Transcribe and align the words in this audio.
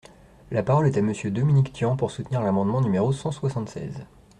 La 0.49 0.63
parole 0.63 0.87
est 0.87 0.97
à 0.97 1.01
Monsieur 1.03 1.29
Dominique 1.29 1.73
Tian, 1.73 1.95
pour 1.95 2.09
soutenir 2.09 2.41
l’amendement 2.41 2.81
numéro 2.81 3.13
cent 3.13 3.29
soixante-seize. 3.31 4.07